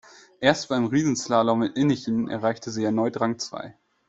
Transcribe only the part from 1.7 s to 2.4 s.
Innichen